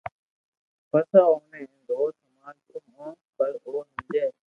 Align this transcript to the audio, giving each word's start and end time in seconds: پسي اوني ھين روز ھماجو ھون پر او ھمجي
پسي 0.89 1.19
اوني 1.27 1.61
ھين 1.69 1.81
روز 1.89 2.15
ھماجو 2.25 2.77
ھون 2.93 3.13
پر 3.37 3.51
او 3.65 3.73
ھمجي 3.87 4.25